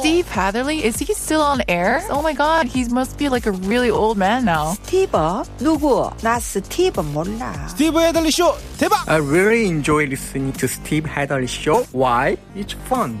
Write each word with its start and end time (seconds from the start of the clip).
Steve 0.00 0.28
Hatherly, 0.28 0.84
is 0.84 0.98
he 0.98 1.12
still 1.14 1.40
on 1.40 1.62
air? 1.68 2.02
Oh 2.10 2.22
my 2.22 2.32
god, 2.32 2.66
he 2.66 2.84
must 2.88 3.16
be 3.18 3.28
like 3.28 3.46
a 3.46 3.52
really 3.52 3.90
old 3.90 4.16
man 4.18 4.44
now. 4.44 4.74
Steve, 4.84 5.10
누구? 5.58 6.10
나 6.22 6.38
스티브 6.38 7.00
몰라. 7.02 7.52
대박. 8.78 9.08
I 9.08 9.18
really 9.18 9.66
enjoy 9.66 10.06
listening 10.06 10.52
to 10.54 10.68
Steve 10.68 11.06
Hadley 11.06 11.46
show. 11.46 11.84
Why? 11.92 12.38
It's 12.54 12.74
fun 12.88 13.20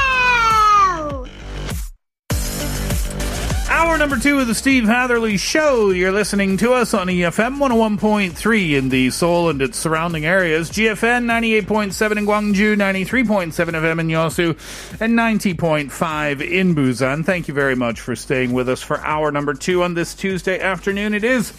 Hour 3.91 3.97
number 3.97 4.17
two 4.17 4.39
of 4.39 4.47
the 4.47 4.55
Steve 4.55 4.85
Hatherly 4.85 5.35
Show. 5.35 5.89
You're 5.89 6.13
listening 6.13 6.55
to 6.57 6.71
us 6.71 6.93
on 6.93 7.07
EFM 7.07 7.57
101.3 7.57 8.77
in 8.77 8.87
the 8.87 9.09
Seoul 9.09 9.49
and 9.49 9.61
its 9.61 9.77
surrounding 9.77 10.25
areas, 10.25 10.71
GFN 10.71 11.25
98.7 11.25 12.17
in 12.17 12.25
Gwangju, 12.25 12.77
93.7 12.77 13.51
FM 13.51 13.99
in 13.99 14.07
Yosu, 14.07 15.01
and 15.01 15.19
90.5 15.19 16.41
in 16.41 16.73
Busan. 16.73 17.25
Thank 17.25 17.49
you 17.49 17.53
very 17.53 17.75
much 17.75 17.99
for 17.99 18.15
staying 18.15 18.53
with 18.53 18.69
us 18.69 18.81
for 18.81 18.97
hour 19.01 19.29
number 19.29 19.53
two 19.53 19.83
on 19.83 19.93
this 19.93 20.15
Tuesday 20.15 20.61
afternoon. 20.61 21.13
It 21.13 21.25
is 21.25 21.51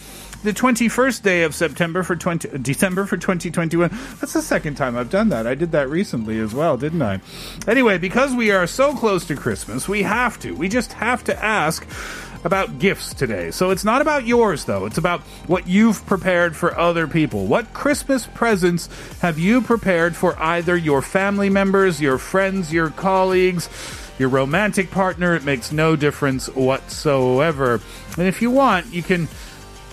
the 0.42 0.52
21st 0.52 1.22
day 1.22 1.42
of 1.44 1.54
September 1.54 2.02
for 2.02 2.16
20, 2.16 2.58
December 2.58 3.06
for 3.06 3.16
2021. 3.16 3.88
That's 4.20 4.32
the 4.32 4.42
second 4.42 4.74
time 4.76 4.96
I've 4.96 5.10
done 5.10 5.28
that. 5.28 5.46
I 5.46 5.54
did 5.54 5.72
that 5.72 5.88
recently 5.88 6.38
as 6.40 6.52
well, 6.54 6.76
didn't 6.76 7.02
I? 7.02 7.20
Anyway, 7.66 7.98
because 7.98 8.34
we 8.34 8.50
are 8.50 8.66
so 8.66 8.94
close 8.94 9.24
to 9.26 9.36
Christmas, 9.36 9.88
we 9.88 10.02
have 10.02 10.38
to. 10.40 10.52
We 10.52 10.68
just 10.68 10.94
have 10.94 11.22
to 11.24 11.44
ask 11.44 11.86
about 12.44 12.80
gifts 12.80 13.14
today. 13.14 13.50
So 13.52 13.70
it's 13.70 13.84
not 13.84 14.02
about 14.02 14.26
yours 14.26 14.64
though. 14.64 14.86
It's 14.86 14.98
about 14.98 15.20
what 15.46 15.68
you've 15.68 16.04
prepared 16.06 16.56
for 16.56 16.76
other 16.76 17.06
people. 17.06 17.46
What 17.46 17.72
Christmas 17.72 18.26
presents 18.26 18.88
have 19.20 19.38
you 19.38 19.62
prepared 19.62 20.16
for 20.16 20.36
either 20.40 20.76
your 20.76 21.02
family 21.02 21.50
members, 21.50 22.00
your 22.00 22.18
friends, 22.18 22.72
your 22.72 22.90
colleagues, 22.90 23.68
your 24.18 24.28
romantic 24.28 24.90
partner? 24.90 25.34
It 25.34 25.44
makes 25.44 25.70
no 25.70 25.94
difference 25.94 26.48
whatsoever. 26.48 27.80
And 28.18 28.26
if 28.26 28.42
you 28.42 28.50
want, 28.50 28.92
you 28.92 29.04
can 29.04 29.28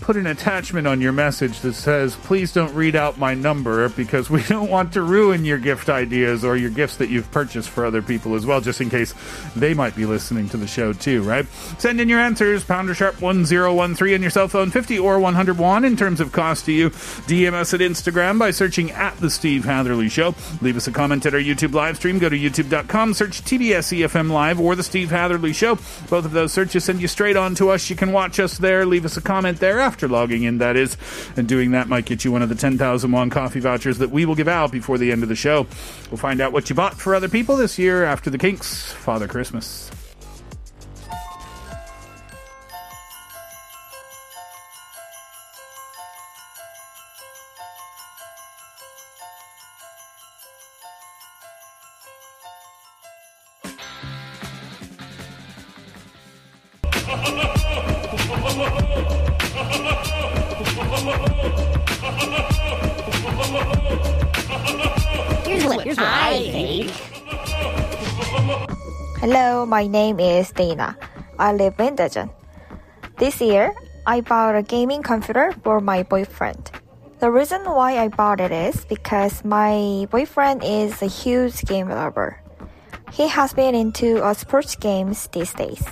put 0.01 0.17
an 0.17 0.27
attachment 0.27 0.87
on 0.87 1.01
your 1.01 1.11
message 1.11 1.59
that 1.61 1.73
says, 1.73 2.15
please 2.15 2.53
don't 2.53 2.73
read 2.73 2.95
out 2.95 3.17
my 3.17 3.33
number 3.33 3.89
because 3.89 4.29
we 4.29 4.43
don't 4.47 4.69
want 4.69 4.93
to 4.93 5.01
ruin 5.01 5.45
your 5.45 5.57
gift 5.57 5.89
ideas 5.89 6.43
or 6.43 6.55
your 6.55 6.69
gifts 6.69 6.97
that 6.97 7.09
you've 7.09 7.29
purchased 7.31 7.69
for 7.69 7.85
other 7.85 8.01
people 8.01 8.35
as 8.35 8.45
well, 8.45 8.61
just 8.61 8.81
in 8.81 8.89
case 8.89 9.13
they 9.55 9.73
might 9.73 9.95
be 9.95 10.05
listening 10.05 10.47
to 10.49 10.57
the 10.57 10.67
show 10.67 10.93
too, 10.93 11.21
right? 11.23 11.45
Send 11.77 11.99
in 11.99 12.09
your 12.09 12.19
answers, 12.19 12.63
pounder 12.63 12.93
sharp 12.93 13.21
1013 13.21 14.15
on 14.15 14.21
your 14.21 14.31
cell 14.31 14.47
phone, 14.47 14.71
50 14.71 14.99
or 14.99 15.19
101 15.19 15.85
in 15.85 15.97
terms 15.97 16.19
of 16.19 16.31
cost 16.31 16.65
to 16.65 16.71
you. 16.71 16.89
DM 16.89 17.53
us 17.53 17.73
at 17.73 17.79
Instagram 17.79 18.39
by 18.39 18.51
searching 18.51 18.91
at 18.91 19.17
The 19.17 19.29
Steve 19.29 19.65
Hatherly 19.65 20.09
Show. 20.09 20.35
Leave 20.61 20.77
us 20.77 20.87
a 20.87 20.91
comment 20.91 21.25
at 21.25 21.33
our 21.33 21.39
YouTube 21.39 21.73
live 21.73 21.97
stream. 21.97 22.19
Go 22.19 22.29
to 22.29 22.37
youtube.com, 22.37 23.13
search 23.13 23.41
TBS 23.41 23.99
EFM 23.99 24.31
Live 24.31 24.59
or 24.59 24.75
The 24.75 24.83
Steve 24.83 25.11
Hatherly 25.11 25.53
Show. 25.53 25.75
Both 26.09 26.25
of 26.25 26.31
those 26.31 26.53
searches 26.53 26.83
send 26.85 27.01
you 27.01 27.07
straight 27.07 27.37
on 27.37 27.55
to 27.55 27.69
us. 27.69 27.89
You 27.89 27.95
can 27.95 28.11
watch 28.11 28.39
us 28.39 28.57
there, 28.57 28.85
leave 28.85 29.05
us 29.05 29.17
a 29.17 29.21
comment 29.21 29.59
there 29.59 29.79
after 29.89 30.07
logging 30.07 30.43
in, 30.43 30.59
that 30.59 30.75
is. 30.75 30.97
And 31.35 31.47
doing 31.47 31.71
that 31.71 31.87
might 31.87 32.05
get 32.05 32.23
you 32.23 32.31
one 32.31 32.43
of 32.43 32.49
the 32.49 32.53
10,000 32.53 33.11
won 33.11 33.31
coffee 33.31 33.59
vouchers 33.59 33.97
that 33.97 34.11
we 34.11 34.23
will 34.23 34.35
give 34.35 34.47
out 34.47 34.71
before 34.71 34.99
the 34.99 35.11
end 35.11 35.23
of 35.23 35.29
the 35.29 35.35
show. 35.35 35.65
We'll 36.11 36.17
find 36.17 36.39
out 36.41 36.53
what 36.53 36.69
you 36.69 36.75
bought 36.75 36.93
for 36.93 37.15
other 37.15 37.27
people 37.27 37.57
this 37.57 37.79
year 37.79 38.05
after 38.05 38.29
the 38.29 38.37
Kinks, 38.37 38.91
Father 38.91 39.27
Christmas. 39.27 39.89
Here's 65.45 65.65
what, 65.65 65.83
here's 65.85 65.97
what 65.97 66.07
I 66.07 66.49
think. 66.51 66.91
Hello, 69.19 69.65
my 69.65 69.87
name 69.87 70.19
is 70.19 70.51
Dana. 70.51 70.97
I 71.37 71.53
live 71.53 71.79
in 71.79 71.95
Daejeon. 71.95 72.29
This 73.17 73.41
year, 73.41 73.73
I 74.07 74.21
bought 74.21 74.55
a 74.55 74.63
gaming 74.63 75.03
computer 75.03 75.53
for 75.63 75.81
my 75.81 76.03
boyfriend. 76.03 76.71
The 77.19 77.29
reason 77.29 77.65
why 77.65 77.99
I 77.99 78.07
bought 78.07 78.39
it 78.39 78.51
is 78.51 78.85
because 78.85 79.43
my 79.43 80.07
boyfriend 80.09 80.63
is 80.63 81.01
a 81.01 81.07
huge 81.07 81.61
game 81.63 81.89
lover. 81.89 82.41
He 83.11 83.27
has 83.27 83.53
been 83.53 83.75
into 83.75 84.23
sports 84.35 84.75
games 84.75 85.27
these 85.33 85.53
days. 85.53 85.83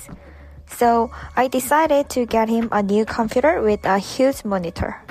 So 0.69 1.11
I 1.35 1.47
decided 1.47 2.09
to 2.11 2.25
get 2.25 2.50
him 2.50 2.69
a 2.72 2.83
new 2.83 3.05
computer 3.05 3.61
with 3.61 3.85
a 3.85 3.97
huge 4.00 4.44
monitor. 4.44 5.01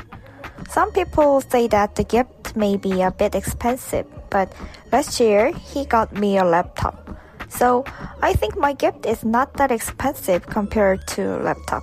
Some 0.68 0.92
people 0.92 1.40
say 1.40 1.68
that 1.68 1.94
the 1.94 2.04
gift 2.04 2.56
may 2.56 2.76
be 2.76 3.02
a 3.02 3.10
bit 3.10 3.34
expensive, 3.34 4.06
but 4.30 4.52
last 4.92 5.20
year 5.20 5.52
he 5.52 5.84
got 5.84 6.12
me 6.12 6.38
a 6.38 6.44
laptop. 6.44 7.16
So 7.48 7.84
I 8.22 8.32
think 8.32 8.58
my 8.58 8.72
gift 8.72 9.06
is 9.06 9.24
not 9.24 9.54
that 9.54 9.70
expensive 9.70 10.46
compared 10.46 11.06
to 11.08 11.38
laptop. 11.38 11.82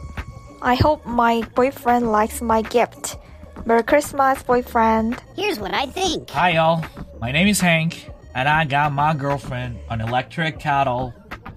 I 0.62 0.76
hope 0.76 1.06
my 1.06 1.42
boyfriend 1.56 2.12
likes 2.12 2.42
my 2.42 2.62
gift. 2.62 3.18
Merry 3.66 3.84
Christmas, 3.84 4.44
boyfriend. 4.44 5.22
Here's 5.36 5.60
what 5.60 5.74
I 5.74 5.86
think. 5.88 6.30
Hi, 6.32 6.52
y'all. 6.52 6.84
My 7.22 7.32
name 7.32 7.48
is 7.48 7.62
Hank, 7.62 8.10
and 8.36 8.48
I 8.50 8.66
got 8.66 8.92
my 8.92 9.14
girlfriend 9.14 9.80
an 9.90 10.02
electric 10.02 10.60
kettle 10.60 11.14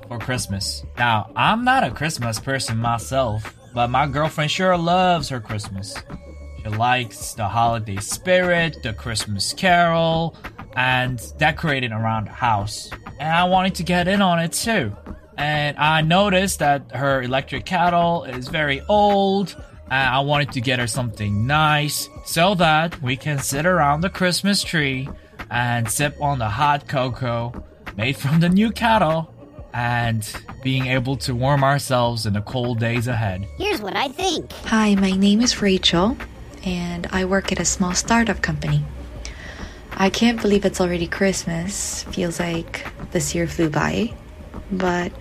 for 0.08 0.18
Christmas. 0.18 0.84
Now, 0.98 1.30
I'm 1.36 1.64
not 1.64 1.84
a 1.84 1.90
Christmas 1.90 2.38
person 2.38 2.78
myself, 2.78 3.54
but 3.74 3.88
my 3.88 4.06
girlfriend 4.06 4.50
sure 4.50 4.76
loves 4.76 5.28
her 5.28 5.40
Christmas. 5.40 5.96
She 6.62 6.68
likes 6.68 7.34
the 7.34 7.48
holiday 7.48 7.96
spirit, 7.96 8.82
the 8.82 8.92
Christmas 8.92 9.52
carol, 9.52 10.36
and 10.74 11.20
decorating 11.38 11.92
around 11.92 12.26
the 12.26 12.32
house. 12.32 12.90
And 13.18 13.32
I 13.32 13.44
wanted 13.44 13.74
to 13.76 13.82
get 13.82 14.08
in 14.08 14.22
on 14.22 14.38
it 14.38 14.52
too. 14.52 14.96
And 15.36 15.76
I 15.76 16.00
noticed 16.00 16.60
that 16.60 16.92
her 16.94 17.22
electric 17.22 17.66
kettle 17.66 18.24
is 18.24 18.48
very 18.48 18.80
old, 18.88 19.54
and 19.90 20.14
I 20.14 20.20
wanted 20.20 20.52
to 20.52 20.60
get 20.60 20.78
her 20.78 20.86
something 20.86 21.46
nice 21.46 22.08
so 22.24 22.54
that 22.54 23.00
we 23.02 23.16
can 23.16 23.38
sit 23.38 23.66
around 23.66 24.00
the 24.00 24.10
Christmas 24.10 24.62
tree 24.62 25.08
and 25.50 25.88
sip 25.90 26.16
on 26.20 26.38
the 26.38 26.48
hot 26.48 26.88
cocoa 26.88 27.52
made 27.96 28.16
from 28.16 28.40
the 28.40 28.48
new 28.48 28.70
kettle 28.70 29.32
and 29.76 30.42
being 30.62 30.86
able 30.86 31.18
to 31.18 31.34
warm 31.34 31.62
ourselves 31.62 32.24
in 32.24 32.32
the 32.32 32.40
cold 32.40 32.80
days 32.80 33.06
ahead. 33.06 33.46
Here's 33.58 33.82
what 33.82 33.94
I 33.94 34.08
think. 34.08 34.50
Hi, 34.64 34.94
my 34.94 35.10
name 35.10 35.42
is 35.42 35.60
Rachel, 35.60 36.16
and 36.64 37.06
I 37.12 37.26
work 37.26 37.52
at 37.52 37.60
a 37.60 37.64
small 37.66 37.92
startup 37.92 38.40
company. 38.40 38.82
I 39.92 40.08
can't 40.08 40.40
believe 40.40 40.64
it's 40.64 40.80
already 40.80 41.06
Christmas. 41.06 42.04
Feels 42.04 42.40
like 42.40 42.86
this 43.10 43.34
year 43.34 43.46
flew 43.46 43.68
by. 43.68 44.14
But 44.72 45.12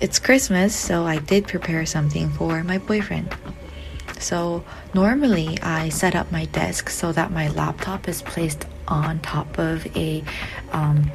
it's 0.00 0.20
Christmas, 0.20 0.74
so 0.74 1.04
I 1.04 1.18
did 1.18 1.48
prepare 1.48 1.84
something 1.84 2.30
for 2.30 2.62
my 2.62 2.78
boyfriend. 2.78 3.36
So 4.20 4.64
normally 4.94 5.58
I 5.62 5.88
set 5.88 6.14
up 6.14 6.30
my 6.30 6.44
desk 6.44 6.90
so 6.90 7.10
that 7.10 7.32
my 7.32 7.48
laptop 7.48 8.06
is 8.06 8.22
placed 8.22 8.66
on 8.86 9.18
top 9.18 9.58
of 9.58 9.84
a 9.96 10.22
um, 10.70 11.10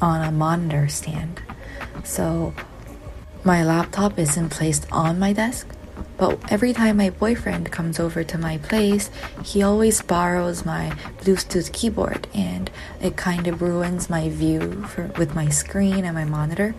on 0.00 0.22
a 0.22 0.30
monitor 0.30 0.86
stand. 0.86 1.42
So 2.04 2.54
my 3.44 3.64
laptop 3.64 4.18
isn't 4.18 4.50
placed 4.50 4.86
on 4.92 5.18
my 5.18 5.32
desk. 5.32 5.66
But 6.16 6.52
every 6.52 6.74
time 6.74 6.98
my 6.98 7.08
boyfriend 7.08 7.72
comes 7.72 7.98
over 7.98 8.22
to 8.22 8.36
my 8.36 8.58
place, 8.58 9.10
he 9.42 9.62
always 9.62 10.02
borrows 10.02 10.66
my 10.66 10.90
Bluetooth 11.20 11.72
keyboard 11.72 12.28
and 12.34 12.70
it 13.00 13.16
kind 13.16 13.46
of 13.46 13.62
ruins 13.62 14.10
my 14.10 14.28
view 14.28 14.84
for, 14.84 15.06
with 15.16 15.34
my 15.34 15.48
screen 15.48 16.04
and 16.04 16.14
my 16.14 16.26
monitor. 16.26 16.74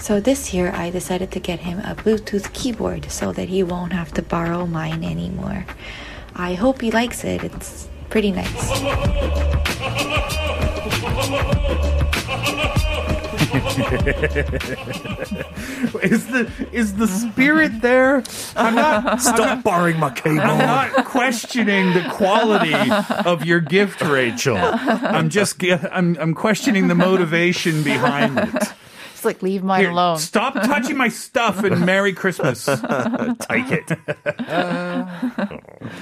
So 0.00 0.20
this 0.20 0.54
year 0.54 0.70
I 0.70 0.90
decided 0.90 1.32
to 1.32 1.40
get 1.40 1.60
him 1.60 1.80
a 1.80 1.96
Bluetooth 1.96 2.52
keyboard 2.52 3.10
so 3.10 3.32
that 3.32 3.48
he 3.48 3.64
won't 3.64 3.92
have 3.92 4.12
to 4.14 4.22
borrow 4.22 4.66
mine 4.66 5.02
anymore. 5.02 5.66
I 6.36 6.54
hope 6.54 6.80
he 6.80 6.92
likes 6.92 7.24
it. 7.24 7.42
It's 7.42 7.88
pretty 8.08 8.30
nice. 8.30 10.20
is 16.02 16.26
the 16.26 16.50
is 16.72 16.94
the 16.94 17.08
spirit 17.08 17.80
there? 17.80 18.22
I'm 18.56 18.74
not 18.74 19.20
Stop 19.20 19.64
borrowing 19.64 19.98
my 19.98 20.10
cable. 20.10 20.40
I'm 20.40 20.58
not 20.58 21.06
questioning 21.06 21.92
the 21.92 22.06
quality 22.10 22.74
of 23.28 23.44
your 23.44 23.60
gift, 23.60 24.00
Rachel. 24.00 24.56
I'm 24.56 25.30
just 25.30 25.62
I'm 25.90 26.16
I'm 26.18 26.34
questioning 26.34 26.88
the 26.88 26.94
motivation 26.94 27.82
behind 27.82 28.38
it. 28.38 28.52
Just 29.12 29.24
like 29.24 29.42
leave 29.42 29.64
mine 29.64 29.80
Here, 29.80 29.90
alone. 29.90 30.18
Stop 30.18 30.54
touching 30.54 30.96
my 30.96 31.08
stuff 31.08 31.64
and 31.64 31.86
Merry 31.86 32.12
Christmas. 32.12 32.66
Take 32.66 33.70
it. 33.70 33.90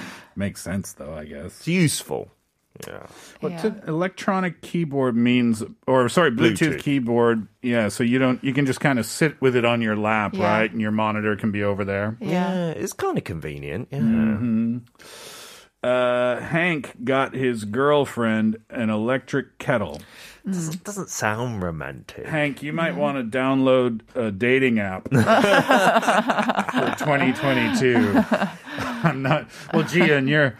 Makes 0.37 0.63
sense 0.63 0.93
though, 0.95 1.15
I 1.15 1.25
guess. 1.25 1.47
It's 1.47 1.69
useful. 1.69 2.31
Yeah. 2.87 3.07
What's 3.41 3.65
an 3.65 3.83
electronic 3.87 4.61
keyboard 4.63 5.15
means, 5.17 5.63
or 5.87 6.09
sorry, 6.09 6.31
Bluetooth, 6.31 6.75
Bluetooth. 6.75 6.79
keyboard. 6.81 7.47
Yeah, 7.61 7.89
so 7.89 8.03
you 8.03 8.19
don't, 8.19 8.43
you 8.43 8.53
can 8.55 8.67
just 8.67 8.81
kind 8.81 8.99
of 8.99 9.07
sit 9.07 9.41
with 9.41 9.55
it 9.57 9.65
on 9.65 9.83
your 9.83 9.97
lap, 9.97 10.35
Yeah. 10.35 10.51
right? 10.59 10.71
And 10.73 10.81
your 10.81 10.91
monitor 10.91 11.37
can 11.37 11.51
be 11.53 11.63
over 11.63 11.85
there. 11.85 12.17
Yeah. 12.21 12.71
it's 12.71 12.93
kind 12.95 13.17
of 13.19 13.25
convenient. 13.25 13.89
Yeah. 13.93 13.99
hmm 14.01 14.79
Uh, 15.83 16.41
Hank 16.41 17.05
got 17.05 17.35
his 17.35 17.65
girlfriend 17.65 18.57
an 18.71 18.89
electric 18.89 19.59
kettle. 19.59 20.01
Doesn't, 20.47 20.83
doesn't 20.85 21.09
sound 21.09 21.63
romantic. 21.63 22.27
Hank, 22.27 22.63
you 22.65 22.73
might 22.73 22.97
want 22.97 23.17
to 23.19 23.39
download 23.39 24.01
a 24.17 24.31
dating 24.33 24.79
app 24.81 25.05
for 25.13 25.15
2022. 26.99 28.25
I'm 28.79 29.23
not. 29.23 29.49
Well, 29.73 29.85
Gia, 29.85 30.17
and 30.17 30.29
you're 30.29 30.57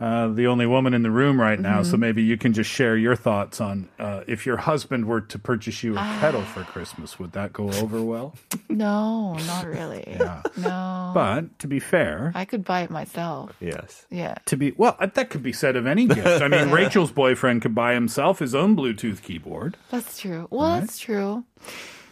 uh, 0.00 0.28
the 0.28 0.46
only 0.46 0.64
woman 0.66 0.94
in 0.94 1.02
the 1.02 1.10
room 1.10 1.38
right 1.38 1.60
now, 1.60 1.82
so 1.82 1.96
maybe 1.98 2.22
you 2.22 2.38
can 2.38 2.54
just 2.54 2.70
share 2.70 2.96
your 2.96 3.14
thoughts 3.14 3.60
on 3.60 3.86
uh, 3.98 4.22
if 4.26 4.46
your 4.46 4.56
husband 4.56 5.04
were 5.04 5.20
to 5.20 5.38
purchase 5.38 5.82
you 5.82 5.92
a 5.92 6.16
kettle 6.20 6.40
for 6.40 6.64
Christmas, 6.64 7.18
would 7.18 7.32
that 7.32 7.52
go 7.52 7.70
over 7.72 8.02
well? 8.02 8.34
No, 8.70 9.34
not 9.34 9.66
really. 9.66 10.04
yeah. 10.06 10.42
No. 10.56 11.10
But 11.12 11.58
to 11.58 11.66
be 11.66 11.80
fair, 11.80 12.30
I 12.36 12.44
could 12.44 12.64
buy 12.64 12.82
it 12.82 12.90
myself. 12.90 13.54
Yes. 13.60 14.06
Yeah. 14.10 14.36
to 14.46 14.56
be 14.56 14.72
well, 14.76 14.96
uh, 15.00 15.06
that 15.06 15.28
could 15.28 15.42
be 15.42 15.52
said 15.52 15.74
of 15.76 15.86
any 15.86 16.06
gift. 16.06 16.40
I 16.40 16.46
mean, 16.48 16.70
Rachel's 16.80 17.10
boyfriend 17.10 17.62
could 17.62 17.74
buy 17.74 17.94
himself 17.94 18.38
his 18.38 18.54
own 18.54 18.76
Bluetooth 18.76 19.22
keyboard. 19.22 19.76
That's 19.90 20.18
true. 20.18 20.46
Well, 20.50 20.80
that's 20.80 20.98
true. 20.98 21.44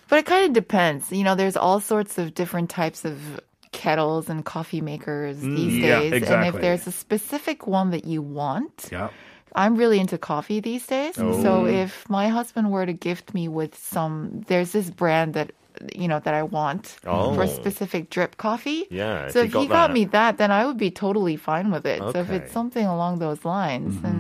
But 0.09 0.19
it 0.19 0.27
kind 0.27 0.47
of 0.47 0.53
depends. 0.53 1.13
You 1.13 1.23
know, 1.23 1.35
there's 1.37 1.57
all 1.57 1.81
sorts 1.81 2.19
of 2.19 2.35
different 2.35 2.71
types 2.71 3.05
of 3.05 3.41
kettles 3.85 4.25
and 4.33 4.39
coffee 4.55 4.83
makers 4.93 5.37
these 5.41 5.75
Mm, 5.75 5.83
yeah, 5.83 6.01
days. 6.01 6.23
And 6.31 6.43
if 6.51 6.55
there's 6.65 6.87
a 6.93 6.93
specific 7.05 7.59
one 7.79 7.89
that 7.95 8.05
you 8.13 8.21
want, 8.43 8.77
Yeah. 8.97 9.09
I'm 9.63 9.75
really 9.83 9.99
into 10.05 10.19
coffee 10.33 10.61
these 10.71 10.85
days. 10.87 11.15
Oh. 11.19 11.43
So 11.45 11.51
if 11.83 11.93
my 12.19 12.27
husband 12.39 12.65
were 12.75 12.87
to 12.93 12.97
gift 13.09 13.27
me 13.39 13.45
with 13.59 13.73
some, 13.95 14.45
there's 14.51 14.71
this 14.77 14.89
brand 15.03 15.33
that 15.39 15.49
you 16.03 16.09
know 16.11 16.21
that 16.27 16.35
I 16.35 16.43
want 16.59 16.85
Oh. 17.07 17.35
for 17.37 17.47
specific 17.61 18.03
drip 18.15 18.33
coffee. 18.37 18.83
Yeah, 18.91 19.29
So 19.33 19.39
if 19.47 19.53
he 19.55 19.67
got 19.71 19.79
got 19.79 19.89
me 19.99 20.03
that, 20.17 20.33
then 20.41 20.51
I 20.51 20.67
would 20.67 20.77
be 20.87 20.91
totally 20.91 21.37
fine 21.51 21.71
with 21.75 21.87
it. 21.95 22.01
So 22.13 22.19
if 22.25 22.31
it's 22.39 22.53
something 22.59 22.87
along 22.95 23.13
those 23.27 23.41
lines, 23.57 23.95
Mm-hmm. 23.95 24.03
then 24.07 24.19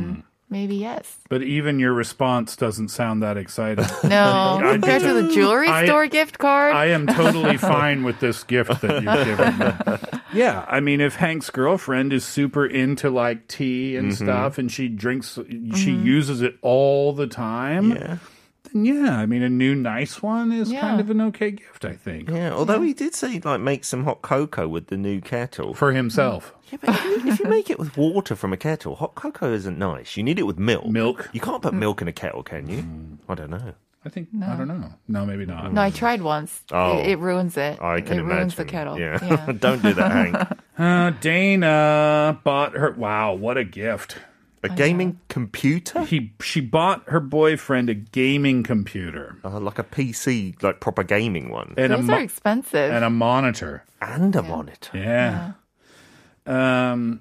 maybe 0.50 0.76
yes. 0.76 1.16
But 1.28 1.42
even 1.42 1.78
your 1.78 1.92
response 1.92 2.56
doesn't 2.56 2.88
sound 2.88 3.22
that 3.22 3.36
excited. 3.36 3.86
No, 4.04 4.58
compared 4.62 5.02
to 5.02 5.22
the 5.22 5.32
jewelry 5.32 5.68
I- 5.68 5.84
store 5.86 6.06
gift 6.06 6.38
card. 6.38 6.74
I 6.74 6.86
am 6.86 7.06
totally 7.06 7.56
fine 7.58 8.02
with 8.04 8.20
this 8.20 8.42
gift 8.44 8.80
that 8.80 9.02
you've 9.02 9.24
given 9.26 9.58
me. 9.58 10.18
Yeah, 10.34 10.66
I 10.68 10.80
mean, 10.80 11.00
if 11.00 11.14
Hank's 11.16 11.48
girlfriend 11.48 12.12
is 12.12 12.22
super 12.22 12.66
into 12.66 13.08
like 13.08 13.48
tea 13.48 13.96
and 13.96 14.12
Mm-hmm. 14.12 14.24
stuff, 14.26 14.58
and 14.58 14.70
she 14.70 14.86
drinks, 14.88 15.38
she 15.74 15.90
uses 15.92 16.42
it 16.42 16.58
all 16.60 17.14
the 17.14 17.26
time. 17.26 17.92
Yeah. 17.92 18.18
Then 18.72 18.84
yeah, 18.84 19.18
I 19.18 19.26
mean, 19.26 19.42
a 19.42 19.48
new 19.48 19.74
nice 19.74 20.22
one 20.22 20.52
is 20.52 20.70
Yeah. 20.70 20.80
kind 20.80 21.00
of 21.00 21.10
an 21.10 21.20
okay 21.22 21.50
gift, 21.52 21.84
I 21.84 21.94
think, 21.94 22.28
Yeah, 22.30 22.52
although 22.52 22.82
he 22.82 22.92
did 22.94 23.14
say 23.14 23.40
like 23.40 23.60
make 23.60 23.84
some 23.84 24.04
hot 24.04 24.22
cocoa 24.22 24.68
with 24.68 24.88
the 24.88 24.96
new 24.96 25.20
kettle. 25.20 25.74
for 25.74 25.92
himself. 25.92 26.52
Mm. 26.52 26.54
Yeah, 26.72 26.78
but 26.82 26.90
if 26.90 27.04
you, 27.04 27.32
if 27.32 27.40
you 27.40 27.46
make 27.48 27.70
it 27.70 27.78
with 27.78 27.96
water 27.96 28.36
from 28.36 28.52
a 28.52 28.56
kettle, 28.56 28.96
hot 28.96 29.14
cocoa 29.14 29.52
isn't 29.52 29.78
nice. 29.78 30.16
You 30.16 30.22
need 30.22 30.38
it 30.38 30.42
with 30.44 30.58
milk. 30.58 30.86
Milk. 30.86 31.28
You 31.32 31.40
can't 31.40 31.62
put 31.62 31.72
mm. 31.74 31.78
milk 31.78 32.02
in 32.02 32.08
a 32.08 32.12
kettle, 32.12 32.42
can 32.42 32.68
you? 32.68 32.82
Mm. 32.82 33.18
I 33.28 33.34
don't 33.34 33.50
know. 33.50 33.74
I 34.04 34.10
think 34.10 34.28
no. 34.32 34.46
I 34.46 34.56
don't 34.56 34.68
know. 34.68 34.92
No, 35.08 35.26
maybe 35.26 35.44
not. 35.44 35.72
no, 35.72 35.82
I 35.82 35.90
tried 35.90 36.22
once. 36.22 36.62
Oh. 36.70 36.98
It, 36.98 37.10
it 37.10 37.18
ruins 37.18 37.56
it. 37.56 37.80
I 37.82 38.00
can 38.00 38.18
it 38.20 38.22
ruins 38.22 38.54
the 38.54 38.64
kettle. 38.64 38.98
Yeah, 38.98 39.18
Yeah. 39.22 39.52
don't 39.58 39.82
do 39.82 39.92
that, 39.94 40.12
Hank. 40.12 40.36
Uh, 40.78 41.10
Dana 41.10 42.38
bought 42.44 42.74
her. 42.74 42.92
Wow, 42.92 43.34
what 43.34 43.56
a 43.56 43.64
gift! 43.64 44.16
A 44.62 44.68
gaming 44.68 45.20
computer, 45.28 46.02
He 46.04 46.32
she 46.42 46.60
bought 46.60 47.04
her 47.08 47.20
boyfriend 47.20 47.88
a 47.88 47.94
gaming 47.94 48.62
computer 48.64 49.36
uh, 49.44 49.60
like 49.60 49.78
a 49.78 49.84
PC, 49.84 50.60
like 50.62 50.80
proper 50.80 51.04
gaming 51.04 51.48
one, 51.50 51.74
and 51.76 51.92
a 51.92 51.96
Those 51.96 52.06
mo- 52.06 52.14
are 52.14 52.20
expensive. 52.20 52.90
and 52.92 53.04
a 53.04 53.10
monitor. 53.10 53.84
and 54.02 54.34
a 54.34 54.42
monitor. 54.42 54.98
Yeah. 54.98 55.52
Um, 56.46 57.20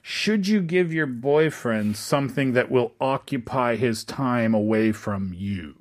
should 0.00 0.46
you 0.48 0.60
give 0.60 0.92
your 0.92 1.06
boyfriend 1.06 1.96
something 1.96 2.52
that 2.52 2.70
will 2.70 2.92
occupy 3.00 3.76
his 3.76 4.04
time 4.04 4.54
away 4.54 4.92
from 4.92 5.32
you? 5.34 5.74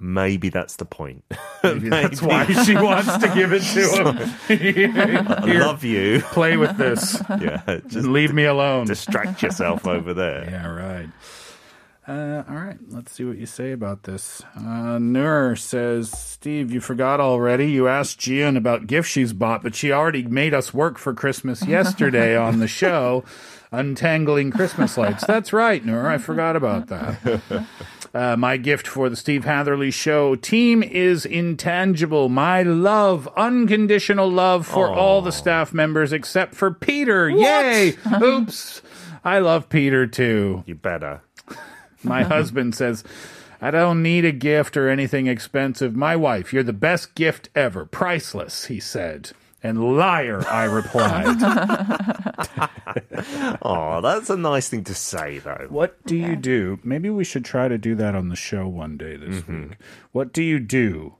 Maybe 0.00 0.48
that's 0.48 0.76
the 0.76 0.84
point. 0.84 1.24
Maybe 1.64 1.88
that's 1.88 2.22
why 2.22 2.44
she 2.64 2.74
wants 2.76 3.16
to 3.18 3.32
give 3.34 3.52
it 3.52 3.62
to 3.62 4.12
him. 4.12 5.28
I 5.28 5.52
love 5.58 5.82
you. 5.84 6.20
play 6.20 6.56
with 6.56 6.76
this. 6.76 7.20
Yeah, 7.40 7.80
just 7.86 8.06
Leave 8.08 8.32
me 8.32 8.44
alone. 8.44 8.86
distract 8.86 9.42
yourself 9.42 9.86
over 9.86 10.14
there. 10.14 10.44
Yeah, 10.48 10.66
right. 10.68 11.08
Uh, 12.06 12.42
all 12.48 12.56
right, 12.56 12.78
let's 12.88 13.12
see 13.12 13.24
what 13.24 13.36
you 13.36 13.44
say 13.44 13.72
about 13.72 14.04
this. 14.04 14.42
Uh, 14.56 14.98
Nur 14.98 15.56
says, 15.56 16.10
Steve, 16.10 16.72
you 16.72 16.80
forgot 16.80 17.20
already. 17.20 17.70
You 17.70 17.86
asked 17.86 18.18
Gian 18.18 18.56
about 18.56 18.86
gifts 18.86 19.08
she's 19.10 19.34
bought, 19.34 19.62
but 19.62 19.74
she 19.74 19.92
already 19.92 20.22
made 20.22 20.54
us 20.54 20.72
work 20.72 20.96
for 20.96 21.12
Christmas 21.12 21.66
yesterday 21.66 22.34
on 22.34 22.60
the 22.60 22.68
show, 22.68 23.24
untangling 23.72 24.50
Christmas 24.50 24.96
lights. 24.96 25.24
That's 25.26 25.52
right, 25.52 25.84
Nur. 25.84 26.08
I 26.08 26.18
forgot 26.18 26.56
about 26.56 26.88
that. 26.88 27.66
Uh, 28.14 28.34
my 28.36 28.56
gift 28.56 28.86
for 28.86 29.10
the 29.10 29.16
Steve 29.16 29.44
Hatherly 29.44 29.90
Show 29.90 30.34
team 30.34 30.82
is 30.82 31.26
intangible. 31.26 32.30
My 32.30 32.62
love, 32.62 33.28
unconditional 33.36 34.30
love 34.30 34.66
for 34.66 34.90
all 34.90 35.20
the 35.20 35.30
staff 35.30 35.74
members 35.74 36.12
except 36.12 36.54
for 36.54 36.72
Peter. 36.72 37.28
Yay! 37.28 37.96
Oops. 38.22 38.80
I 39.24 39.40
love 39.40 39.68
Peter 39.68 40.06
too. 40.06 40.64
You 40.66 40.74
better. 40.74 41.20
My 42.02 42.22
husband 42.22 42.74
says, 42.74 43.04
I 43.60 43.70
don't 43.70 44.02
need 44.02 44.24
a 44.24 44.32
gift 44.32 44.76
or 44.76 44.88
anything 44.88 45.26
expensive. 45.26 45.94
My 45.94 46.16
wife, 46.16 46.52
you're 46.52 46.62
the 46.62 46.72
best 46.72 47.14
gift 47.14 47.50
ever. 47.54 47.84
Priceless, 47.84 48.66
he 48.66 48.80
said. 48.80 49.32
And 49.62 49.96
liar, 49.96 50.44
I 50.48 50.64
replied. 50.64 51.36
Oh, 53.62 54.00
that's 54.00 54.30
a 54.30 54.36
nice 54.36 54.68
thing 54.68 54.84
to 54.84 54.94
say, 54.94 55.38
though. 55.38 55.66
what 55.68 56.04
do 56.06 56.16
you 56.16 56.36
do? 56.36 56.78
Maybe 56.84 57.10
we 57.10 57.24
should 57.24 57.44
try 57.44 57.68
to 57.68 57.76
do 57.76 57.94
that 57.96 58.14
on 58.14 58.28
the 58.28 58.36
show 58.36 58.66
one 58.68 58.96
day 58.96 59.16
this 59.16 59.42
Mm-hmm. 59.42 59.62
week. 59.70 59.72
What 60.12 60.32
do 60.32 60.42
you 60.42 60.58
do 60.60 61.14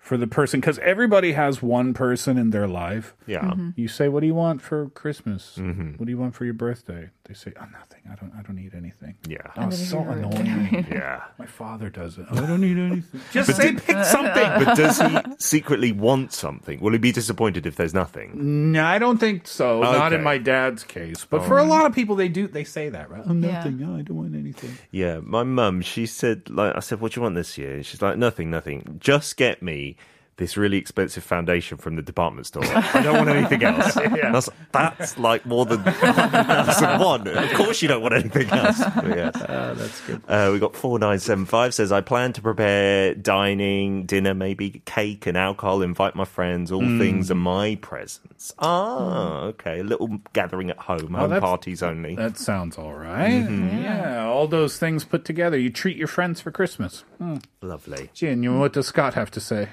for 0.00 0.16
the 0.16 0.26
person? 0.26 0.60
Because 0.60 0.78
everybody 0.80 1.32
has 1.32 1.62
one 1.62 1.94
person 1.94 2.38
in 2.38 2.50
their 2.50 2.66
life. 2.66 3.14
Yeah. 3.26 3.54
You 3.76 3.86
say, 3.86 4.08
"What 4.08 4.20
do 4.20 4.26
you 4.26 4.34
want 4.34 4.62
for 4.62 4.88
Christmas? 4.88 5.56
Mm-hmm. 5.58 5.92
What 5.92 6.06
do 6.06 6.10
you 6.10 6.18
want 6.18 6.34
for 6.34 6.44
your 6.44 6.54
birthday?" 6.54 7.10
They 7.24 7.34
say, 7.34 7.52
"Oh, 7.60 7.66
nothing. 7.70 8.00
I 8.10 8.16
don't. 8.16 8.32
I 8.36 8.42
don't 8.42 8.56
need 8.56 8.74
anything." 8.74 9.14
Yeah. 9.28 9.38
Oh, 9.56 9.68
it's 9.68 9.88
so 9.88 10.00
annoying. 10.00 10.86
Yeah. 10.90 11.22
My 11.38 11.46
father 11.46 11.90
does 11.90 12.18
it. 12.18 12.26
Oh, 12.30 12.42
I 12.42 12.46
don't 12.46 12.62
need 12.62 12.78
anything. 12.78 13.20
Just 13.32 13.54
say 13.54 13.72
pick 13.72 14.04
something. 14.04 14.50
But 14.64 14.76
does 14.76 15.00
he 15.00 15.16
secretly 15.38 15.92
want 15.92 16.32
something? 16.32 16.80
Will 16.80 16.92
he 16.92 16.98
be 16.98 17.12
disappointed 17.12 17.66
if 17.66 17.76
there's 17.76 17.94
nothing? 17.94 18.72
No, 18.72 18.84
I 18.84 18.98
don't 18.98 19.18
think 19.18 19.46
so. 19.46 19.80
Not 19.82 20.12
in 20.12 20.22
my 20.22 20.38
dad's 20.38 20.82
case, 20.82 21.24
but 21.24 21.44
for 21.44 21.58
a 21.58 21.62
oh. 21.62 21.66
lot 21.66 21.86
of 21.86 21.94
people, 21.94 22.16
they 22.16 22.28
do. 22.28 22.48
They 22.48 22.64
say 22.64 22.88
that, 22.88 23.10
right? 23.10 23.22
Oh, 23.24 23.32
Yeah. 23.32 23.52
nothing. 23.52 23.82
I 23.84 24.02
don't 24.02 24.16
want 24.16 24.34
anything. 24.34 24.76
Yeah, 24.90 25.20
my 25.22 25.44
mum, 25.44 25.82
she 25.82 26.06
said, 26.06 26.48
like, 26.50 26.74
I 26.76 26.80
said, 26.80 27.00
what 27.00 27.12
do 27.12 27.20
you 27.20 27.22
want 27.22 27.34
this 27.34 27.56
year? 27.58 27.74
And 27.76 27.86
she's 27.86 28.02
like, 28.02 28.18
nothing, 28.18 28.50
nothing. 28.50 28.96
Just 28.98 29.36
get 29.36 29.62
me 29.62 29.96
this 30.40 30.56
really 30.56 30.78
expensive 30.78 31.22
foundation 31.22 31.76
from 31.78 31.94
the 31.96 32.02
department 32.02 32.46
store. 32.48 32.64
I 32.64 33.02
don't 33.02 33.16
want 33.18 33.28
anything 33.28 33.62
else. 33.62 33.94
And 33.96 34.16
I 34.18 34.30
was 34.32 34.48
like, 34.48 34.72
that's 34.72 35.18
like 35.18 35.46
more 35.46 35.66
than 35.66 35.80
one. 35.82 37.28
Of 37.28 37.52
course 37.54 37.82
you 37.82 37.88
don't 37.88 38.02
want 38.02 38.14
anything 38.14 38.48
else. 38.50 38.80
But 38.96 39.08
yes. 39.16 39.34
that's 39.38 40.00
good. 40.06 40.22
Uh, 40.26 40.50
we 40.52 40.58
got 40.58 40.74
4975 40.74 41.74
says, 41.74 41.92
I 41.92 42.00
plan 42.00 42.32
to 42.34 42.42
prepare 42.42 43.14
dining, 43.14 44.06
dinner, 44.06 44.34
maybe 44.34 44.82
cake 44.84 45.26
and 45.26 45.36
alcohol, 45.36 45.82
invite 45.82 46.14
my 46.16 46.24
friends, 46.24 46.72
all 46.72 46.80
Mm. 46.80 46.98
things 46.98 47.30
are 47.30 47.34
my 47.34 47.76
presents. 47.82 48.54
Ah, 48.58 49.40
okay. 49.42 49.80
A 49.80 49.84
little 49.84 50.18
gathering 50.32 50.70
at 50.70 50.78
home, 50.78 51.12
home 51.12 51.28
that's- 51.30 51.40
parties 51.40 51.82
only. 51.82 52.14
That 52.16 52.38
sounds 52.38 52.78
all 52.78 52.94
right. 52.94 53.46
Yeah, 53.50 54.26
all 54.26 54.48
those 54.48 54.78
things 54.78 55.04
put 55.04 55.24
together. 55.26 55.58
You 55.58 55.68
treat 55.70 55.98
your 55.98 56.08
friends 56.08 56.40
for 56.40 56.50
Christmas. 56.50 57.04
Hmm. 57.18 57.36
Lovely. 57.60 58.08
Jin, 58.14 58.42
you- 58.42 58.58
what 58.58 58.72
does 58.72 58.86
Scott 58.86 59.12
have 59.14 59.30
to 59.32 59.40
say? 59.40 59.68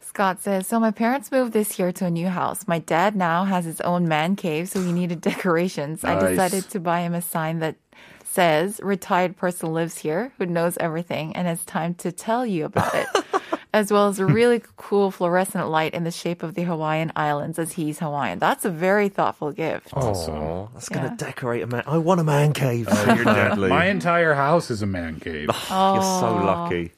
Scott 0.00 0.42
says, 0.42 0.66
so 0.66 0.80
my 0.80 0.90
parents 0.90 1.30
moved 1.30 1.52
this 1.52 1.78
year 1.78 1.92
to 1.92 2.06
a 2.06 2.10
new 2.10 2.28
house. 2.28 2.66
My 2.66 2.78
dad 2.78 3.14
now 3.14 3.44
has 3.44 3.64
his 3.64 3.80
own 3.82 4.08
man 4.08 4.34
cave, 4.34 4.68
so 4.68 4.80
he 4.82 4.92
needed 4.92 5.20
decorations. 5.32 6.04
I 6.04 6.18
decided 6.18 6.68
to 6.70 6.80
buy 6.80 7.00
him 7.00 7.14
a 7.14 7.22
sign 7.22 7.60
that 7.60 7.76
says, 8.24 8.80
retired 8.82 9.36
person 9.36 9.72
lives 9.72 9.98
here 9.98 10.32
who 10.38 10.46
knows 10.46 10.76
everything 10.78 11.34
and 11.36 11.46
has 11.46 11.64
time 11.64 11.94
to 11.94 12.12
tell 12.12 12.46
you 12.46 12.64
about 12.64 12.94
it. 12.94 13.06
as 13.72 13.92
well 13.92 14.08
as 14.08 14.18
a 14.18 14.26
really 14.26 14.62
cool 14.76 15.10
fluorescent 15.10 15.68
light 15.68 15.94
in 15.94 16.04
the 16.04 16.10
shape 16.10 16.42
of 16.42 16.54
the 16.54 16.62
Hawaiian 16.64 17.12
Islands 17.14 17.58
as 17.58 17.72
he's 17.72 18.00
Hawaiian. 18.00 18.38
That's 18.38 18.64
a 18.64 18.70
very 18.70 19.08
thoughtful 19.08 19.52
gift. 19.52 19.90
Oh, 19.94 20.68
that's 20.74 20.88
going 20.88 21.08
to 21.08 21.24
decorate 21.24 21.62
a 21.62 21.66
man. 21.66 21.84
I 21.86 21.98
want 21.98 22.20
a 22.20 22.24
man 22.24 22.52
cave. 22.52 22.88
Oh, 22.90 23.04
you're 23.14 23.16
dead. 23.24 23.50
badly. 23.50 23.68
My 23.68 23.86
entire 23.86 24.34
house 24.34 24.70
is 24.70 24.82
a 24.82 24.86
man 24.86 25.20
cave. 25.20 25.46
You're 25.46 26.02
so 26.02 26.40
lucky. 26.44 26.92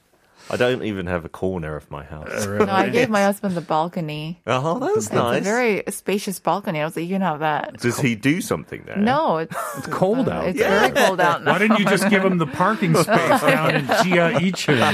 I 0.49 0.57
don't 0.57 0.83
even 0.83 1.07
have 1.07 1.23
a 1.25 1.29
corner 1.29 1.75
of 1.75 1.89
my 1.89 2.03
house. 2.03 2.45
No, 2.45 2.67
I 2.69 2.89
gave 2.89 3.09
my 3.09 3.23
husband 3.23 3.55
the 3.55 3.61
balcony. 3.61 4.41
Oh, 4.45 4.77
that's 4.79 4.97
It's 5.05 5.11
nice. 5.13 5.39
a 5.39 5.43
very 5.43 5.83
spacious 5.89 6.39
balcony. 6.39 6.81
I 6.81 6.85
was 6.85 6.95
like, 6.97 7.03
you 7.05 7.15
can 7.15 7.21
have 7.21 7.39
that. 7.39 7.77
Does 7.79 7.97
he 7.99 8.13
do 8.15 8.41
something 8.41 8.83
there? 8.85 8.97
No, 8.97 9.37
it's 9.43 9.55
It's 9.77 9.87
cold 9.87 10.27
out. 10.27 10.45
it's 10.47 10.59
very 10.59 10.91
cold 10.91 11.21
out 11.21 11.43
now. 11.45 11.53
Why 11.53 11.59
didn't 11.59 11.79
you 11.79 11.85
just 11.85 12.09
give 12.09 12.25
him 12.25 12.37
the 12.39 12.47
parking 12.47 12.93
space 13.03 13.41
down 13.41 13.75
in 13.75 13.85
Chia 13.87 14.33
Ichun? 14.39 14.93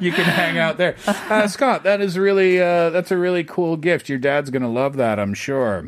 you, 0.00 0.06
you 0.08 0.12
can 0.12 0.24
hang 0.24 0.58
out 0.58 0.76
there. 0.76 0.96
Uh, 1.06 1.46
Scott, 1.46 1.84
that 1.84 2.00
is 2.00 2.18
really 2.18 2.60
uh, 2.60 2.90
that's 2.90 3.10
a 3.10 3.16
really 3.16 3.44
cool 3.44 3.76
gift. 3.76 4.08
Your 4.08 4.18
dad's 4.18 4.50
gonna 4.50 4.70
love 4.70 4.96
that, 4.96 5.18
I'm 5.20 5.34
sure. 5.34 5.84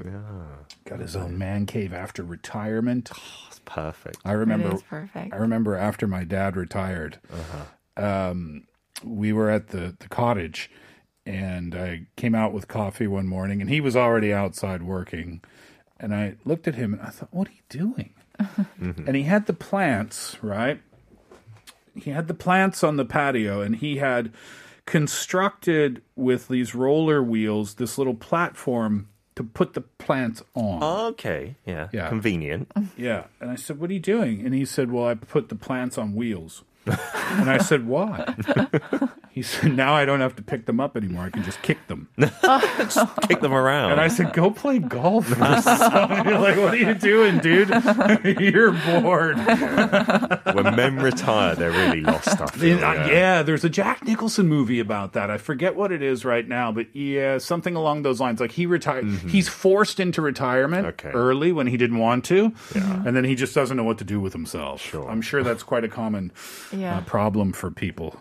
Got 0.85 1.01
his 1.01 1.17
own 1.17 1.39
man 1.39 1.67
cave 1.67 1.93
after 1.93 2.23
retirement. 2.23 3.11
Perfect. 3.65 4.19
I 4.25 4.33
remember. 4.33 4.75
is 4.75 4.83
perfect. 4.83 5.33
I 5.33 5.37
remember 5.37 5.77
after 5.77 6.09
my 6.09 6.25
dad 6.25 6.57
retired, 6.57 7.19
um, 7.97 8.67
we 9.05 9.33
were 9.33 9.51
at 9.51 9.69
the 9.69 9.97
the 9.99 10.09
cottage, 10.09 10.71
and 11.27 11.75
I 11.75 12.07
came 12.17 12.35
out 12.35 12.53
with 12.53 12.69
coffee 12.69 13.07
one 13.07 13.27
morning, 13.27 13.61
and 13.61 13.71
he 13.71 13.81
was 13.81 13.97
already 13.97 14.33
outside 14.33 14.83
working, 14.83 15.43
and 15.99 16.15
I 16.15 16.37
looked 16.45 16.69
at 16.69 16.75
him 16.75 16.93
and 16.95 17.03
I 17.03 17.11
thought, 17.11 17.33
"What 17.33 17.49
are 17.49 17.53
you 17.53 17.63
doing?" 17.69 18.15
And 18.81 19.15
he 19.15 19.25
had 19.25 19.47
the 19.47 19.53
plants 19.53 20.43
right. 20.43 20.81
He 21.95 22.11
had 22.11 22.29
the 22.29 22.35
plants 22.35 22.83
on 22.83 22.97
the 22.97 23.05
patio, 23.05 23.61
and 23.61 23.77
he 23.77 23.99
had 23.99 24.33
constructed 24.87 26.03
with 26.17 26.49
these 26.49 26.75
roller 26.75 27.23
wheels 27.23 27.75
this 27.75 27.97
little 27.99 28.15
platform 28.15 29.09
to 29.37 29.45
put 29.45 29.75
the 29.75 29.81
plants 29.81 30.43
on. 30.55 30.81
Oh, 30.83 31.07
okay. 31.09 31.55
Yeah. 31.65 31.89
Yeah. 31.93 32.09
Convenient. 32.09 32.71
Yeah. 32.97 33.25
And 33.41 33.51
I 33.51 33.55
said, 33.55 33.79
What 33.79 33.91
are 33.91 33.93
you 33.93 34.01
doing? 34.01 34.45
And 34.45 34.55
he 34.55 34.65
said, 34.65 34.91
Well, 34.91 35.07
I 35.07 35.15
put 35.15 35.49
the 35.49 35.55
plants 35.55 35.97
on 35.97 36.15
wheels. 36.15 36.65
And 36.87 37.51
I 37.51 37.59
said, 37.59 37.87
Why? 37.87 38.35
he 39.33 39.43
said, 39.43 39.75
Now 39.77 39.95
I 39.95 40.05
don't 40.05 40.21
have 40.21 40.37
to 40.37 40.43
pick 40.43 40.67
them 40.67 40.81
up 40.81 40.97
anymore. 40.97 41.25
I 41.25 41.31
can 41.31 41.43
just 41.45 41.63
kick 41.63 41.87
them. 41.89 42.09
Kick 43.29 43.41
them 43.41 43.53
around. 43.53 43.93
And 43.93 44.01
I 44.01 44.09
said, 44.09 44.33
Go 44.33 44.51
play 44.51 44.79
golf. 44.79 45.31
or 45.41 45.61
something." 45.63 46.25
You're 46.27 46.39
like, 46.39 46.57
What 46.57 46.75
are 46.75 46.77
you 46.77 46.95
doing, 46.95 47.39
dude? 47.39 47.69
You're 48.41 48.73
bored. 48.73 49.37
when 49.39 50.75
men 50.77 50.97
retire, 50.97 51.55
they're 51.55 51.71
really 51.71 52.01
lost. 52.01 52.41
I 52.41 52.47
feel, 52.47 52.85
Uh, 52.85 53.07
yeah. 53.07 53.43
there's 53.43 53.65
a 53.65 53.69
Jack 53.71 54.05
Nicholson 54.05 54.49
movie 54.49 54.81
about 54.81 55.13
that. 55.13 55.31
I 55.31 55.39
forget 55.39 55.77
what 55.77 55.93
it 55.93 56.03
is 56.03 56.25
right 56.25 56.47
now, 56.47 56.73
but 56.73 56.95
yeah, 56.95 57.39
something 57.39 57.77
along 57.77 58.03
those 58.03 58.21
lines. 58.21 58.41
Like 58.41 58.53
he 58.53 58.67
retired, 58.67 59.05
he's 59.07 59.49
forced 59.49 60.01
into 60.01 60.21
retirement 60.23 60.87
Okay. 60.87 61.11
early 61.11 61.53
when 61.53 61.67
he 61.67 61.77
didn't 61.77 61.99
want 61.99 62.25
to, 62.27 62.53
and 62.75 63.17
then 63.17 63.25
he 63.25 63.35
just 63.35 63.55
doesn't 63.55 63.77
know 63.77 63.85
what 63.85 63.99
to 63.99 64.05
do 64.05 64.21
with 64.21 64.33
himself. 64.33 64.95
I'm 64.95 65.23
sure 65.23 65.43
that's 65.43 65.63
quite 65.63 65.85
a 65.85 65.89
common 65.89 66.33
Yeah. 66.73 66.99
uh, 66.99 67.01
problem 67.03 67.53
for 67.53 67.71
people. 67.71 68.17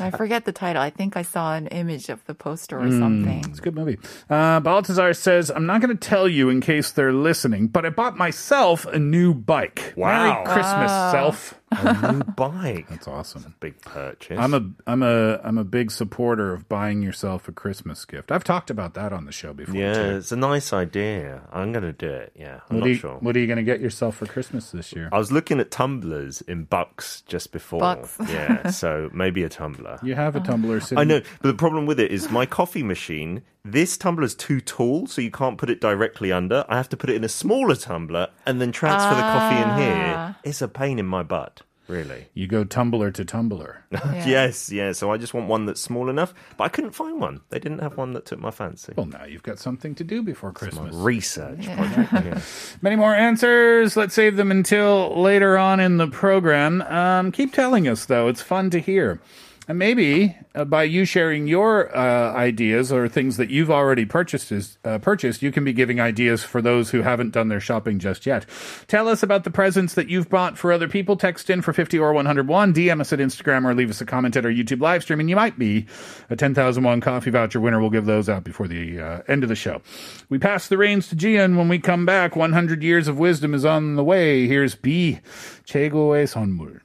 I 0.00 0.10
forget 0.10 0.44
the 0.44 0.52
title. 0.54 0.80
I 0.82 0.90
think 0.90 1.16
I 1.16 1.22
saw 1.22 1.54
an 1.54 1.66
image 1.68 2.08
of 2.08 2.24
the 2.26 2.34
poster 2.34 2.78
or 2.78 2.84
Mm, 2.88 2.98
something. 2.98 3.44
It's 3.50 3.58
a 3.58 3.62
good 3.62 3.74
movie. 3.74 3.98
Uh, 4.30 4.60
Baltazar 4.60 5.12
says, 5.14 5.50
I'm 5.50 5.66
not 5.66 5.80
going 5.80 5.96
to 5.96 6.08
tell 6.08 6.28
you 6.28 6.48
in 6.48 6.60
case 6.60 6.90
they're 6.90 7.12
listening, 7.12 7.66
but 7.68 7.84
I 7.84 7.90
bought 7.90 8.16
myself 8.16 8.86
a 8.86 8.98
new 8.98 9.34
bike. 9.34 9.94
Merry 9.96 10.30
Wow. 10.30 10.44
Christmas, 10.46 10.90
Wow. 10.90 11.10
self. 11.10 11.60
A 11.82 12.12
new 12.12 12.22
bike. 12.36 12.88
That's 12.88 13.08
awesome. 13.08 13.54
Big 13.60 13.80
purchase. 13.82 14.38
I'm 14.38 14.54
a 14.54 14.68
I'm 14.86 15.02
a 15.02 15.40
I'm 15.44 15.58
a 15.58 15.64
big 15.64 15.90
supporter 15.90 16.52
of 16.52 16.68
buying 16.68 17.02
yourself 17.02 17.48
a 17.48 17.52
Christmas 17.52 18.04
gift. 18.04 18.30
I've 18.32 18.44
talked 18.44 18.70
about 18.70 18.94
that 18.94 19.12
on 19.12 19.24
the 19.24 19.32
show 19.32 19.52
before. 19.52 19.74
yeah, 19.74 19.94
too. 19.94 20.16
it's 20.16 20.32
a 20.32 20.36
nice 20.36 20.72
idea. 20.72 21.42
I'm 21.52 21.72
going 21.72 21.84
to 21.84 21.92
do 21.92 22.08
it. 22.10 22.32
Yeah, 22.36 22.60
I'm 22.70 22.76
What 22.76 22.80
not 22.80 22.86
are, 22.86 22.88
you, 22.90 22.94
sure. 22.96 23.16
what 23.20 23.36
are 23.36 23.38
you 23.40 23.46
going 23.46 23.56
to 23.58 23.62
get 23.62 23.80
yourself 23.80 24.16
for 24.16 24.26
Christmas 24.26 24.70
this 24.70 24.92
year? 24.92 25.08
I 25.12 25.18
was 25.18 25.32
looking 25.32 25.60
at 25.60 25.70
tumblers 25.70 26.40
in 26.42 26.64
bucks 26.64 27.22
just 27.26 27.52
before. 27.52 27.80
Bucks. 27.80 28.16
Yeah, 28.28 28.68
so 28.70 29.10
maybe 29.12 29.42
a 29.44 29.48
tumbler. 29.48 29.98
You 30.02 30.14
have 30.14 30.36
a 30.36 30.40
tumbler 30.40 30.80
sitting. 30.80 30.98
I 30.98 31.04
know, 31.04 31.20
but 31.40 31.48
the 31.48 31.54
problem 31.54 31.86
with 31.86 32.00
it 32.00 32.10
is 32.12 32.30
my 32.30 32.46
coffee 32.46 32.82
machine. 32.82 33.42
This 33.66 33.96
tumbler 33.96 34.24
is 34.24 34.34
too 34.34 34.60
tall, 34.60 35.06
so 35.06 35.22
you 35.22 35.30
can't 35.30 35.56
put 35.56 35.70
it 35.70 35.80
directly 35.80 36.30
under. 36.30 36.66
I 36.68 36.76
have 36.76 36.88
to 36.90 36.98
put 36.98 37.08
it 37.08 37.16
in 37.16 37.24
a 37.24 37.30
smaller 37.30 37.74
tumbler 37.74 38.28
and 38.44 38.60
then 38.60 38.72
transfer 38.72 39.14
the 39.14 39.22
coffee 39.22 39.56
in 39.56 39.78
here. 39.78 40.14
Ah. 40.18 40.38
It's 40.44 40.60
a 40.60 40.68
pain 40.68 40.98
in 40.98 41.06
my 41.06 41.22
butt, 41.22 41.62
really. 41.88 42.26
You 42.34 42.46
go 42.46 42.64
tumbler 42.64 43.10
to 43.12 43.24
tumbler. 43.24 43.84
yes, 43.92 44.70
yeah. 44.72 44.92
So 44.92 45.10
I 45.12 45.16
just 45.16 45.34
want 45.34 45.48
one 45.48 45.66
that's 45.66 45.80
small 45.80 46.08
enough, 46.08 46.32
but 46.56 46.64
I 46.64 46.68
couldn't 46.68 46.92
find 46.92 47.20
one. 47.20 47.40
They 47.50 47.58
didn't 47.58 47.80
have 47.80 47.96
one 47.96 48.12
that 48.14 48.24
took 48.26 48.38
my 48.40 48.50
fancy. 48.50 48.92
Well, 48.96 49.06
now 49.06 49.24
you've 49.24 49.42
got 49.42 49.58
something 49.58 49.94
to 49.96 50.04
do 50.04 50.22
before 50.22 50.50
My 50.50 50.54
Christmas. 50.54 50.94
research 50.94 51.64
project. 51.66 52.12
yeah. 52.12 52.40
Many 52.82 52.96
more 52.96 53.14
answers. 53.14 53.96
Let's 53.96 54.14
save 54.14 54.36
them 54.36 54.50
until 54.50 55.20
later 55.20 55.58
on 55.58 55.80
in 55.80 55.96
the 55.98 56.06
program. 56.08 56.82
Um, 56.82 57.32
keep 57.32 57.52
telling 57.52 57.86
us, 57.88 58.06
though. 58.06 58.28
It's 58.28 58.42
fun 58.42 58.70
to 58.70 58.78
hear. 58.80 59.20
And 59.69 59.77
maybe 59.77 60.35
uh, 60.55 60.65
by 60.65 60.81
you 60.81 61.05
sharing 61.05 61.45
your 61.45 61.95
uh, 61.95 62.33
ideas 62.33 62.91
or 62.91 63.07
things 63.07 63.37
that 63.37 63.51
you've 63.51 63.69
already 63.69 64.03
purchased, 64.03 64.51
is, 64.51 64.79
uh, 64.83 64.97
purchased, 64.97 65.43
you 65.43 65.51
can 65.51 65.63
be 65.63 65.73
giving 65.73 66.01
ideas 66.01 66.43
for 66.43 66.59
those 66.59 66.89
who 66.89 67.03
haven't 67.03 67.33
done 67.33 67.49
their 67.49 67.59
shopping 67.59 67.99
just 67.99 68.25
yet. 68.25 68.47
Tell 68.87 69.07
us 69.07 69.21
about 69.21 69.43
the 69.43 69.51
presents 69.51 69.93
that 69.93 70.09
you've 70.09 70.27
bought 70.27 70.57
for 70.57 70.71
other 70.71 70.87
people. 70.87 71.15
Text 71.15 71.51
in 71.51 71.61
for 71.61 71.71
50 71.71 71.99
or 71.99 72.13
101. 72.13 72.73
DM 72.73 72.99
us 72.99 73.13
at 73.13 73.19
Instagram 73.19 73.63
or 73.63 73.75
leave 73.75 73.91
us 73.91 74.01
a 74.01 74.07
comment 74.07 74.35
at 74.35 74.43
our 74.43 74.51
YouTube 74.51 74.81
live 74.81 75.03
stream. 75.03 75.19
And 75.19 75.29
you 75.29 75.35
might 75.35 75.59
be 75.59 75.85
a 76.31 76.35
10,001 76.35 76.99
coffee 76.99 77.29
voucher 77.29 77.59
winner. 77.59 77.79
We'll 77.79 77.91
give 77.91 78.07
those 78.07 78.27
out 78.27 78.43
before 78.43 78.67
the 78.67 78.99
uh, 78.99 79.21
end 79.27 79.43
of 79.43 79.49
the 79.49 79.55
show. 79.55 79.83
We 80.29 80.39
pass 80.39 80.67
the 80.67 80.79
reins 80.79 81.09
to 81.09 81.15
Gian 81.15 81.57
when 81.57 81.69
we 81.69 81.77
come 81.77 82.07
back. 82.07 82.35
100 82.35 82.81
years 82.81 83.07
of 83.07 83.19
wisdom 83.19 83.53
is 83.53 83.65
on 83.65 83.97
the 83.97 84.03
way. 84.03 84.47
Here's 84.47 84.73
B. 84.73 85.19
최고의 85.65 86.25
선물. 86.25 86.79